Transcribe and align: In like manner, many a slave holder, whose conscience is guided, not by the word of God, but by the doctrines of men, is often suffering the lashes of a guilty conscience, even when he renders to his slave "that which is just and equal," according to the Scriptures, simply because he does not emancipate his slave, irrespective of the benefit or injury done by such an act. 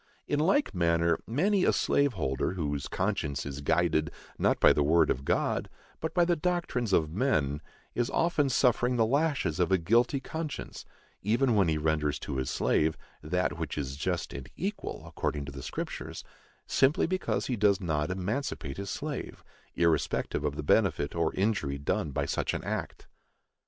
In 0.27 0.39
like 0.39 0.73
manner, 0.73 1.19
many 1.27 1.63
a 1.63 1.71
slave 1.71 2.13
holder, 2.13 2.53
whose 2.53 2.87
conscience 2.87 3.45
is 3.45 3.61
guided, 3.61 4.09
not 4.39 4.59
by 4.59 4.73
the 4.73 4.81
word 4.81 5.11
of 5.11 5.23
God, 5.23 5.69
but 5.99 6.15
by 6.15 6.25
the 6.25 6.35
doctrines 6.35 6.91
of 6.91 7.11
men, 7.11 7.61
is 7.93 8.09
often 8.09 8.49
suffering 8.49 8.95
the 8.95 9.05
lashes 9.05 9.59
of 9.59 9.71
a 9.71 9.77
guilty 9.77 10.19
conscience, 10.19 10.85
even 11.21 11.53
when 11.53 11.67
he 11.67 11.77
renders 11.77 12.17
to 12.21 12.37
his 12.37 12.49
slave 12.49 12.97
"that 13.21 13.59
which 13.59 13.77
is 13.77 13.95
just 13.95 14.33
and 14.33 14.49
equal," 14.55 15.05
according 15.05 15.45
to 15.45 15.51
the 15.51 15.61
Scriptures, 15.61 16.23
simply 16.65 17.05
because 17.05 17.45
he 17.45 17.55
does 17.55 17.79
not 17.79 18.09
emancipate 18.09 18.77
his 18.77 18.89
slave, 18.89 19.43
irrespective 19.75 20.43
of 20.43 20.55
the 20.55 20.63
benefit 20.63 21.13
or 21.13 21.31
injury 21.35 21.77
done 21.77 22.09
by 22.09 22.25
such 22.25 22.55
an 22.55 22.63
act. 22.63 23.07